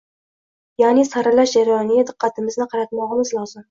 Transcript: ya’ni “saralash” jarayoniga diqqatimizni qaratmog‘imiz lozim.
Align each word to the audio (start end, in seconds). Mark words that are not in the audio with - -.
ya’ni 0.83 1.03
“saralash” 1.11 1.55
jarayoniga 1.59 2.09
diqqatimizni 2.11 2.73
qaratmog‘imiz 2.77 3.39
lozim. 3.41 3.59